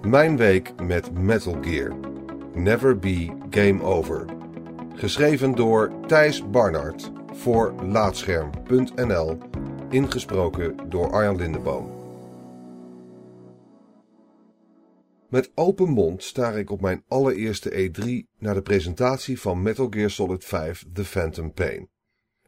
[0.00, 1.96] Mijn week met Metal Gear.
[2.54, 4.24] Never be game over.
[4.94, 9.38] Geschreven door Thijs Barnard voor Laatscherm.nl.
[9.90, 11.90] Ingesproken door Arjan Lindeboom.
[15.28, 20.10] Met open mond staar ik op mijn allereerste E3 naar de presentatie van Metal Gear
[20.10, 21.91] Solid 5 The Phantom Pain.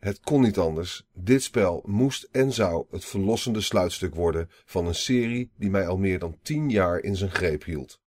[0.04, 1.06] Het kon niet anders.
[1.12, 5.96] Dit spel moest en zou het verlossende sluitstuk worden van een serie die mij al
[5.96, 8.00] meer dan tien jaar in zijn greep hield.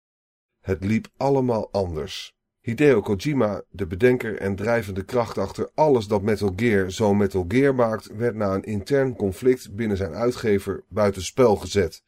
[0.61, 2.35] Het liep allemaal anders.
[2.61, 7.75] Hideo Kojima, de bedenker en drijvende kracht achter alles dat Metal Gear zo Metal Gear
[7.75, 12.03] maakt, werd na een intern conflict binnen zijn uitgever buitenspel gezet.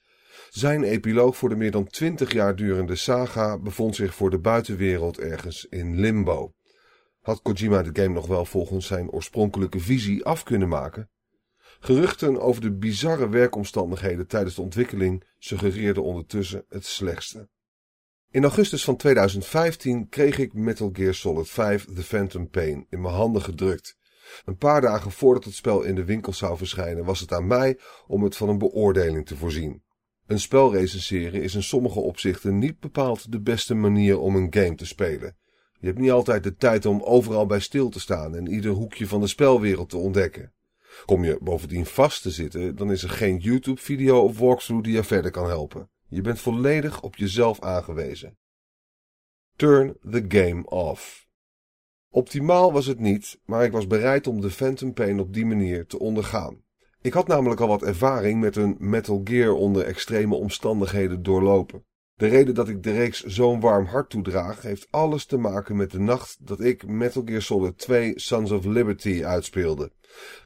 [0.50, 5.20] Zijn epiloog voor de meer dan twintig jaar durende saga bevond zich voor de buitenwereld
[5.20, 6.56] ergens in limbo.
[7.28, 11.10] Had Kojima de game nog wel volgens zijn oorspronkelijke visie af kunnen maken?
[11.80, 17.50] Geruchten over de bizarre werkomstandigheden tijdens de ontwikkeling suggereerden ondertussen het slechtste.
[18.32, 23.14] In augustus van 2015 kreeg ik Metal Gear Solid 5 The Phantom Pain in mijn
[23.14, 23.98] handen gedrukt.
[24.46, 27.80] Een paar dagen voordat het spel in de winkel zou verschijnen was het aan mij
[28.06, 29.84] om het van een beoordeling te voorzien.
[30.26, 34.76] Een spel recenseren is in sommige opzichten niet bepaald de beste manier om een game
[34.76, 35.38] te spelen.
[35.80, 39.08] Je hebt niet altijd de tijd om overal bij stil te staan en ieder hoekje
[39.08, 40.54] van de spelwereld te ontdekken.
[41.06, 45.04] Kom je bovendien vast te zitten, dan is er geen YouTube-video of walkthrough die je
[45.04, 45.90] verder kan helpen.
[46.08, 48.38] Je bent volledig op jezelf aangewezen.
[49.56, 51.28] Turn the game off.
[52.10, 55.86] Optimaal was het niet, maar ik was bereid om de Phantom Pain op die manier
[55.86, 56.64] te ondergaan.
[57.02, 61.86] Ik had namelijk al wat ervaring met een Metal Gear onder extreme omstandigheden doorlopen.
[62.18, 65.92] De reden dat ik de reeks zo'n warm hart toedraag, heeft alles te maken met
[65.92, 69.92] de nacht dat ik Metal Gear Solid 2 Sons of Liberty uitspeelde.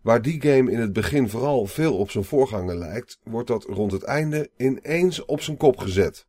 [0.03, 3.91] Waar die game in het begin vooral veel op zijn voorganger lijkt, wordt dat rond
[3.91, 6.28] het einde ineens op zijn kop gezet.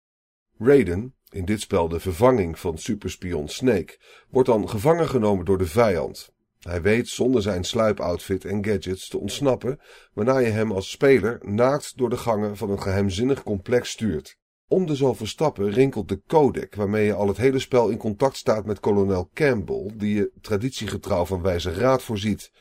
[0.58, 3.98] Raiden, in dit spel de vervanging van superspion Snake,
[4.30, 6.32] wordt dan gevangen genomen door de vijand.
[6.58, 9.80] Hij weet zonder zijn sluipoutfit en gadgets te ontsnappen,
[10.12, 14.40] waarna je hem als speler naakt door de gangen van een geheimzinnig complex stuurt.
[14.72, 18.36] Om de zoveel stappen rinkelt de codec waarmee je al het hele spel in contact
[18.36, 22.52] staat met kolonel Campbell, die je traditiegetrouw van wijze raad voorziet.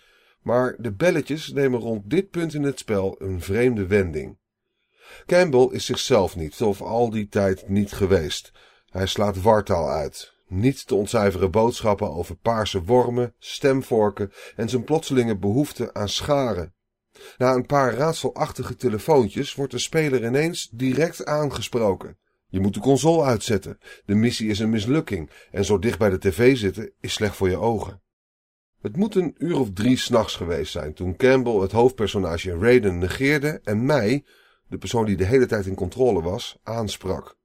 [0.41, 4.38] Maar de belletjes nemen rond dit punt in het spel een vreemde wending.
[5.25, 8.51] Campbell is zichzelf niet, of al die tijd niet geweest.
[8.89, 10.33] Hij slaat wartaal uit.
[10.47, 16.73] Niet te ontcijferen boodschappen over paarse wormen, stemvorken en zijn plotselinge behoefte aan scharen.
[17.38, 22.17] Na een paar raadselachtige telefoontjes wordt de speler ineens direct aangesproken.
[22.47, 23.77] Je moet de console uitzetten.
[24.05, 27.50] De missie is een mislukking en zo dicht bij de tv zitten is slecht voor
[27.50, 28.01] je ogen.
[28.81, 33.59] Het moet een uur of drie s'nachts geweest zijn toen Campbell het hoofdpersonage Raiden negeerde
[33.63, 34.25] en mij,
[34.67, 37.38] de persoon die de hele tijd in controle was, aansprak.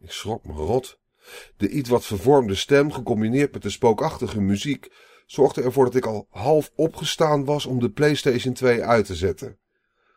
[0.00, 0.98] Ik schrok me rot.
[1.56, 4.88] De iets wat vervormde stem, gecombineerd met de spookachtige muziek,
[5.30, 9.58] zorgde ervoor dat ik al half opgestaan was om de PlayStation 2 uit te zetten.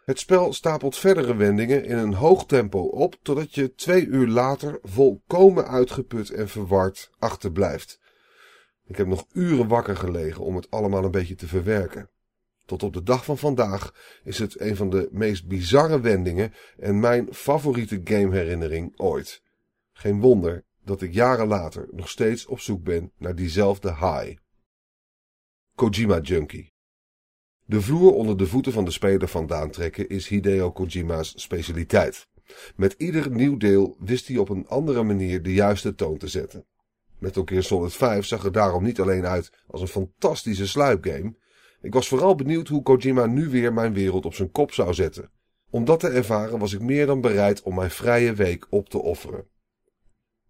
[0.05, 4.79] Het spel stapelt verdere wendingen in een hoog tempo op, totdat je twee uur later
[4.81, 7.99] volkomen uitgeput en verward achterblijft.
[8.85, 12.09] Ik heb nog uren wakker gelegen om het allemaal een beetje te verwerken.
[12.65, 13.93] Tot op de dag van vandaag
[14.23, 19.41] is het een van de meest bizarre wendingen en mijn favoriete gameherinnering ooit.
[19.91, 24.41] Geen wonder dat ik jaren later nog steeds op zoek ben naar diezelfde high.
[25.75, 26.73] Kojima Junkie.
[27.65, 32.27] De vloer onder de voeten van de speler vandaan trekken is Hideo Kojima's specialiteit.
[32.75, 36.65] Met ieder nieuw deel wist hij op een andere manier de juiste toon te zetten.
[37.19, 41.35] Metal Gear Solid 5 zag er daarom niet alleen uit als een fantastische sluipgame.
[41.81, 45.31] Ik was vooral benieuwd hoe Kojima nu weer mijn wereld op zijn kop zou zetten.
[45.69, 49.01] Om dat te ervaren was ik meer dan bereid om mijn vrije week op te
[49.01, 49.47] offeren.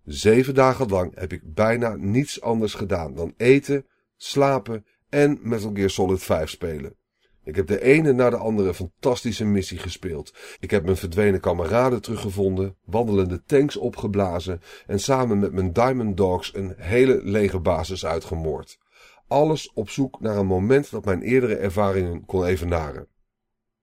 [0.06, 3.86] Zeven dagen lang heb ik bijna niets anders gedaan dan eten,
[4.16, 6.96] slapen en Metal Gear Solid 5 spelen.
[7.44, 10.34] Ik heb de ene na de andere fantastische missie gespeeld.
[10.60, 16.56] Ik heb mijn verdwenen kameraden teruggevonden, wandelende tanks opgeblazen en samen met mijn Diamond Dogs
[16.56, 18.78] een hele legerbasis uitgemoord.
[19.28, 23.08] Alles op zoek naar een moment dat mijn eerdere ervaringen kon evenaren.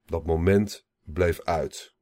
[0.06, 1.94] Dat moment bleef uit.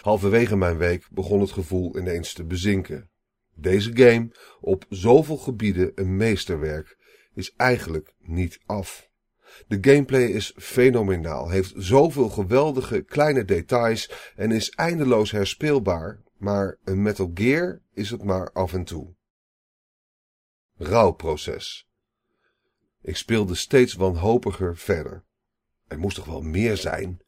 [0.00, 3.10] Halverwege mijn week begon het gevoel ineens te bezinken.
[3.54, 4.30] Deze game,
[4.60, 7.03] op zoveel gebieden een meesterwerk,
[7.34, 9.10] is eigenlijk niet af.
[9.66, 17.02] De gameplay is fenomenaal, heeft zoveel geweldige kleine details en is eindeloos herspeelbaar, maar een
[17.02, 19.14] Metal Gear is het maar af en toe.
[20.76, 21.88] Rouwproces.
[23.02, 25.24] Ik speelde steeds wanhopiger verder.
[25.88, 27.22] Er moest toch wel meer zijn?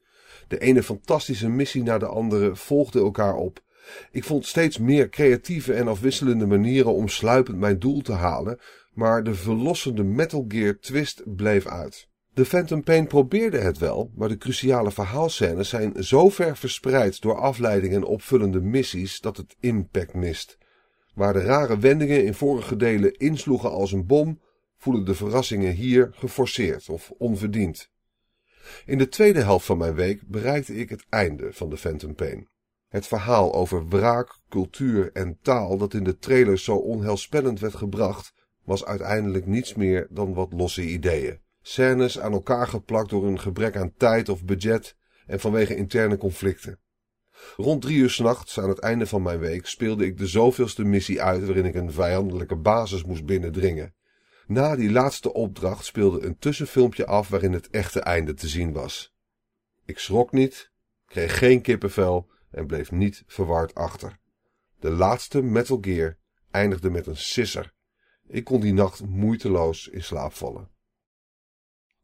[0.48, 3.64] De ene fantastische missie na de andere volgde elkaar op
[4.10, 8.58] Ik vond steeds meer creatieve en afwisselende manieren om sluipend mijn doel te halen,
[8.92, 12.08] maar de verlossende Metal Gear twist bleef uit.
[12.34, 17.36] De Phantom Pain probeerde het wel, maar de cruciale verhaalscènes zijn zo ver verspreid door
[17.36, 20.58] afleidingen en opvullende missies dat het impact mist.
[21.14, 24.40] Waar de rare wendingen in vorige delen insloegen als een bom,
[24.76, 27.90] voelen de verrassingen hier geforceerd of onverdiend.
[28.84, 32.48] In de tweede helft van mijn week bereikte ik het einde van de Phantom Pain.
[32.86, 38.32] Het verhaal over wraak, cultuur en taal dat in de trailers zo onheilspellend werd gebracht,
[38.64, 41.40] was uiteindelijk niets meer dan wat losse ideeën.
[41.62, 44.96] Scènes aan elkaar geplakt door een gebrek aan tijd of budget
[45.26, 46.78] en vanwege interne conflicten.
[47.56, 51.22] Rond drie uur s'nachts, aan het einde van mijn week, speelde ik de zoveelste missie
[51.22, 53.94] uit waarin ik een vijandelijke basis moest binnendringen.
[54.46, 59.14] Na die laatste opdracht speelde een tussenfilmpje af waarin het echte einde te zien was.
[59.84, 60.70] Ik schrok niet,
[61.06, 64.18] kreeg geen kippenvel en bleef niet verward achter.
[64.80, 66.16] De laatste Metal Gear
[66.50, 67.72] eindigde met een sisser.
[68.26, 70.68] Ik kon die nacht moeiteloos in slaap vallen.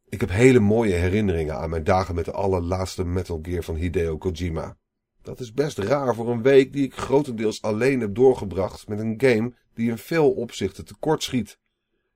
[0.09, 4.19] Ik heb hele mooie herinneringen aan mijn dagen met de allerlaatste Metal Gear van Hideo
[4.19, 4.77] Kojima.
[5.23, 9.15] Dat is best raar voor een week die ik grotendeels alleen heb doorgebracht met een
[9.17, 11.59] game die in veel opzichten tekort schiet.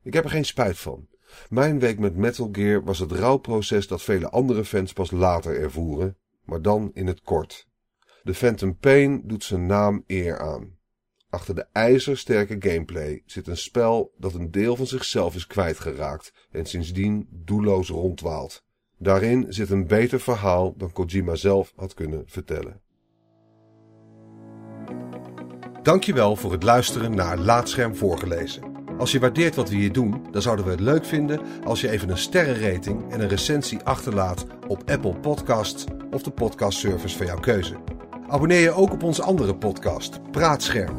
[0.02, 1.08] Ik heb er geen spijt van.
[1.48, 6.16] Mijn week met Metal Gear was het rouwproces dat vele andere fans pas later ervoeren,
[6.44, 7.66] maar dan in het kort.
[8.26, 10.78] De Phantom Pain doet zijn naam eer aan.
[11.30, 16.66] Achter de ijzersterke gameplay zit een spel dat een deel van zichzelf is kwijtgeraakt en
[16.66, 18.64] sindsdien doelloos rondwaalt.
[18.98, 22.80] Daarin zit een beter verhaal dan Kojima zelf had kunnen vertellen.
[25.82, 28.62] Dankjewel voor het luisteren naar Laatscherm voorgelezen.
[28.98, 31.90] Als je waardeert wat we hier doen, dan zouden we het leuk vinden als je
[31.90, 37.40] even een sterrenrating en een recensie achterlaat op Apple Podcasts of de podcastservice van jouw
[37.40, 37.95] keuze.
[38.28, 40.96] Abonneer je ook op onze andere podcast, Praatscherm.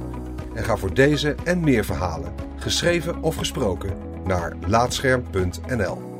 [0.54, 6.17] En ga voor deze en meer verhalen, geschreven of gesproken, naar laatscherm.nl.